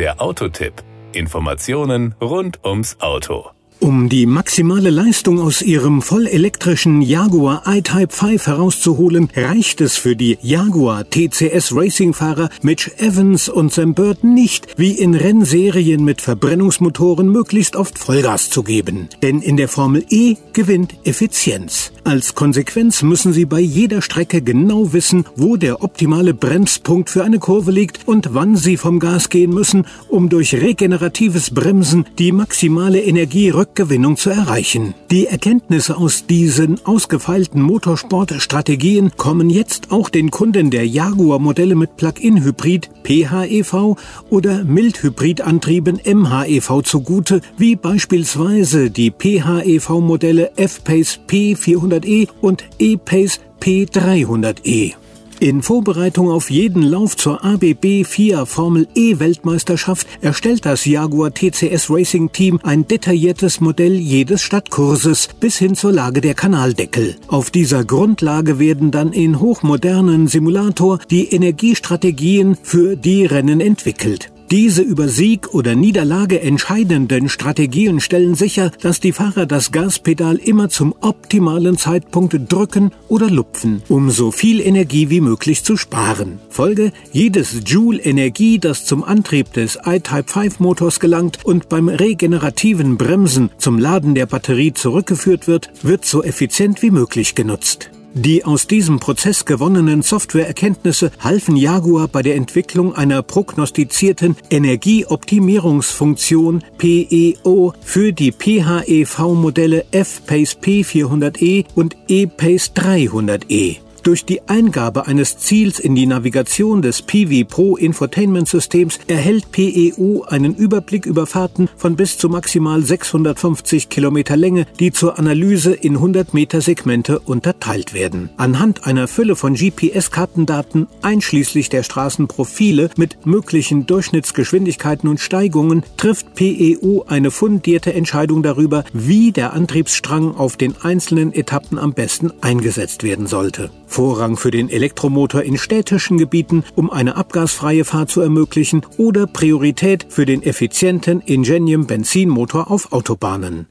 Der 0.00 0.18
Autotipp. 0.18 0.72
Informationen 1.12 2.14
rund 2.22 2.64
ums 2.64 2.98
Auto. 3.00 3.50
Um 3.80 4.10
die 4.10 4.26
maximale 4.26 4.90
Leistung 4.90 5.40
aus 5.40 5.62
ihrem 5.62 6.02
vollelektrischen 6.02 7.00
Jaguar 7.00 7.62
I-Type 7.66 8.12
5 8.14 8.46
herauszuholen, 8.46 9.30
reicht 9.34 9.80
es 9.80 9.96
für 9.96 10.14
die 10.14 10.36
Jaguar 10.42 11.08
TCS 11.08 11.74
Racing-Fahrer 11.74 12.50
Mitch 12.60 12.90
Evans 12.98 13.48
und 13.48 13.72
Sam 13.72 13.94
Bird 13.94 14.22
nicht, 14.22 14.66
wie 14.76 14.92
in 14.92 15.14
Rennserien 15.14 16.04
mit 16.04 16.20
Verbrennungsmotoren 16.20 17.30
möglichst 17.30 17.74
oft 17.74 17.98
Vollgas 17.98 18.50
zu 18.50 18.62
geben. 18.62 19.08
Denn 19.22 19.40
in 19.40 19.56
der 19.56 19.68
Formel 19.68 20.04
E 20.10 20.36
gewinnt 20.52 20.94
Effizienz. 21.04 21.90
Als 22.04 22.34
Konsequenz 22.34 23.02
müssen 23.02 23.32
sie 23.32 23.44
bei 23.46 23.60
jeder 23.60 24.02
Strecke 24.02 24.42
genau 24.42 24.92
wissen, 24.92 25.24
wo 25.36 25.56
der 25.56 25.82
optimale 25.82 26.34
Bremspunkt 26.34 27.08
für 27.08 27.24
eine 27.24 27.38
Kurve 27.38 27.70
liegt 27.70 28.06
und 28.06 28.34
wann 28.34 28.56
sie 28.56 28.76
vom 28.76 28.98
Gas 28.98 29.30
gehen 29.30 29.54
müssen, 29.54 29.86
um 30.08 30.28
durch 30.28 30.54
regeneratives 30.54 31.50
Bremsen 31.50 32.04
die 32.18 32.32
maximale 32.32 33.00
Energie 33.00 33.48
Rückgewinnung 33.70 34.16
zu 34.16 34.30
erreichen. 34.30 34.94
Die 35.12 35.28
Erkenntnisse 35.28 35.96
aus 35.96 36.26
diesen 36.26 36.84
ausgefeilten 36.84 37.62
Motorsportstrategien 37.62 39.12
kommen 39.16 39.48
jetzt 39.48 39.92
auch 39.92 40.08
den 40.08 40.32
Kunden 40.32 40.70
der 40.70 40.88
Jaguar-Modelle 40.88 41.76
mit 41.76 41.96
Plug-in-Hybrid 41.96 42.90
PHEV 43.04 43.96
oder 44.28 44.64
Mildhybridantrieben 44.64 46.00
MHEV 46.04 46.82
zugute, 46.82 47.42
wie 47.58 47.76
beispielsweise 47.76 48.90
die 48.90 49.12
PHEV-Modelle 49.12 50.50
F-Pace 50.56 51.20
P400e 51.28 52.28
und 52.40 52.64
E-Pace 52.80 53.38
P300e. 53.60 54.94
In 55.40 55.62
Vorbereitung 55.62 56.30
auf 56.30 56.50
jeden 56.50 56.82
Lauf 56.82 57.16
zur 57.16 57.42
ABB 57.42 58.04
FIA 58.04 58.44
Formel 58.44 58.86
E 58.94 59.20
Weltmeisterschaft 59.20 60.06
erstellt 60.20 60.66
das 60.66 60.84
Jaguar 60.84 61.32
TCS 61.32 61.88
Racing 61.88 62.30
Team 62.30 62.60
ein 62.62 62.86
detailliertes 62.86 63.62
Modell 63.62 63.94
jedes 63.94 64.42
Stadtkurses 64.42 65.30
bis 65.40 65.56
hin 65.56 65.74
zur 65.76 65.92
Lage 65.92 66.20
der 66.20 66.34
Kanaldeckel. 66.34 67.16
Auf 67.26 67.50
dieser 67.50 67.86
Grundlage 67.86 68.58
werden 68.58 68.90
dann 68.90 69.14
in 69.14 69.40
hochmodernen 69.40 70.28
Simulator 70.28 70.98
die 71.10 71.32
Energiestrategien 71.32 72.58
für 72.62 72.94
die 72.96 73.24
Rennen 73.24 73.62
entwickelt. 73.62 74.30
Diese 74.50 74.82
über 74.82 75.06
Sieg 75.06 75.54
oder 75.54 75.76
Niederlage 75.76 76.40
entscheidenden 76.40 77.28
Strategien 77.28 78.00
stellen 78.00 78.34
sicher, 78.34 78.72
dass 78.82 78.98
die 78.98 79.12
Fahrer 79.12 79.46
das 79.46 79.70
Gaspedal 79.70 80.38
immer 80.38 80.68
zum 80.68 80.92
optimalen 81.00 81.78
Zeitpunkt 81.78 82.36
drücken 82.52 82.90
oder 83.06 83.30
lupfen, 83.30 83.80
um 83.88 84.10
so 84.10 84.32
viel 84.32 84.60
Energie 84.60 85.08
wie 85.08 85.20
möglich 85.20 85.62
zu 85.62 85.76
sparen. 85.76 86.40
Folge, 86.48 86.90
jedes 87.12 87.60
Joule 87.64 88.00
Energie, 88.00 88.58
das 88.58 88.84
zum 88.86 89.04
Antrieb 89.04 89.52
des 89.52 89.78
iType 89.84 90.28
5 90.28 90.58
Motors 90.58 90.98
gelangt 90.98 91.44
und 91.44 91.68
beim 91.68 91.88
regenerativen 91.88 92.96
Bremsen 92.96 93.50
zum 93.56 93.78
Laden 93.78 94.16
der 94.16 94.26
Batterie 94.26 94.72
zurückgeführt 94.72 95.46
wird, 95.46 95.70
wird 95.84 96.04
so 96.04 96.24
effizient 96.24 96.82
wie 96.82 96.90
möglich 96.90 97.36
genutzt. 97.36 97.90
Die 98.14 98.44
aus 98.44 98.66
diesem 98.66 98.98
Prozess 98.98 99.44
gewonnenen 99.44 100.02
Softwareerkenntnisse 100.02 101.12
halfen 101.20 101.54
Jaguar 101.56 102.08
bei 102.08 102.22
der 102.22 102.34
Entwicklung 102.34 102.92
einer 102.94 103.22
prognostizierten 103.22 104.36
Energieoptimierungsfunktion 104.50 106.64
PEO 106.76 107.72
für 107.82 108.12
die 108.12 108.32
PHEV-Modelle 108.32 109.84
F-Pace 109.92 110.58
P400e 110.60 111.66
und 111.76 111.96
E-Pace 112.08 112.72
300e. 112.74 113.76
Durch 114.02 114.24
die 114.24 114.48
Eingabe 114.48 115.06
eines 115.06 115.36
Ziels 115.36 115.78
in 115.78 115.94
die 115.94 116.06
Navigation 116.06 116.80
des 116.80 117.02
PV 117.02 117.46
Pro 117.46 117.76
Infotainment 117.76 118.48
Systems 118.48 118.98
erhält 119.08 119.52
PEU 119.52 120.22
einen 120.22 120.54
Überblick 120.54 121.04
über 121.04 121.26
Fahrten 121.26 121.68
von 121.76 121.96
bis 121.96 122.16
zu 122.16 122.30
maximal 122.30 122.82
650 122.82 123.90
Kilometer 123.90 124.38
Länge, 124.38 124.66
die 124.78 124.90
zur 124.90 125.18
Analyse 125.18 125.72
in 125.74 125.96
100 125.96 126.32
Meter 126.32 126.62
Segmente 126.62 127.20
unterteilt 127.20 127.92
werden. 127.92 128.30
Anhand 128.38 128.86
einer 128.86 129.06
Fülle 129.06 129.36
von 129.36 129.52
GPS-Kartendaten 129.52 130.86
einschließlich 131.02 131.68
der 131.68 131.82
Straßenprofile 131.82 132.90
mit 132.96 133.26
möglichen 133.26 133.84
Durchschnittsgeschwindigkeiten 133.84 135.10
und 135.10 135.20
Steigungen 135.20 135.84
trifft 135.98 136.34
PEU 136.34 137.02
eine 137.06 137.30
fundierte 137.30 137.92
Entscheidung 137.92 138.42
darüber, 138.42 138.84
wie 138.94 139.30
der 139.30 139.52
Antriebsstrang 139.52 140.34
auf 140.34 140.56
den 140.56 140.74
einzelnen 140.80 141.34
Etappen 141.34 141.78
am 141.78 141.92
besten 141.92 142.32
eingesetzt 142.40 143.02
werden 143.02 143.26
sollte. 143.26 143.70
Vorrang 143.90 144.36
für 144.36 144.52
den 144.52 144.70
Elektromotor 144.70 145.42
in 145.42 145.58
städtischen 145.58 146.16
Gebieten, 146.16 146.64
um 146.76 146.90
eine 146.90 147.16
abgasfreie 147.16 147.84
Fahrt 147.84 148.08
zu 148.10 148.20
ermöglichen, 148.20 148.86
oder 148.98 149.26
Priorität 149.26 150.06
für 150.08 150.24
den 150.24 150.42
effizienten 150.42 151.20
Ingenium 151.20 151.86
Benzinmotor 151.86 152.70
auf 152.70 152.92
Autobahnen. 152.92 153.66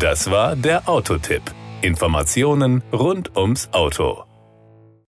Das 0.00 0.30
war 0.30 0.56
der 0.56 0.88
Autotipp. 0.88 1.42
Informationen 1.80 2.82
rund 2.92 3.36
ums 3.36 3.68
Auto. 3.72 4.27